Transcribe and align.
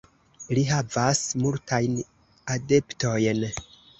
Li 0.57 0.61
havas 0.69 1.19
multajn 1.43 1.99
adeptojn. 2.57 3.47